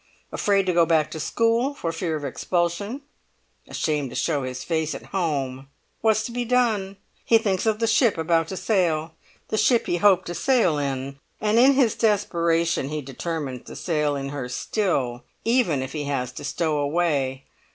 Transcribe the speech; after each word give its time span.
Afraid 0.31 0.65
to 0.65 0.73
go 0.73 0.83
back 0.87 1.11
to 1.11 1.19
school 1.19 1.75
for 1.75 1.91
fear 1.91 2.15
of 2.15 2.25
expulsion, 2.25 3.03
ashamed 3.67 4.09
to 4.09 4.15
show 4.15 4.41
his 4.41 4.63
face 4.63 4.95
at 4.95 5.05
home! 5.13 5.67
What's 5.99 6.23
to 6.23 6.31
be 6.31 6.43
done? 6.43 6.97
He 7.23 7.37
thinks 7.37 7.67
of 7.67 7.77
the 7.77 7.85
ship 7.85 8.17
about 8.17 8.47
to 8.47 8.57
sail, 8.57 9.13
the 9.49 9.59
ship 9.59 9.85
he 9.85 9.97
hoped 9.97 10.25
to 10.25 10.33
sail 10.33 10.79
in, 10.79 11.19
and 11.39 11.59
in 11.59 11.73
his 11.73 11.93
desperation 11.93 12.89
he 12.89 13.03
determines 13.03 13.67
to 13.67 13.75
sail 13.75 14.15
in 14.15 14.29
her 14.29 14.49
still—even 14.49 15.83
if 15.83 15.93
he 15.93 16.05
has 16.05 16.31
to 16.31 16.43
stow 16.43 16.79
away!" 16.79 17.43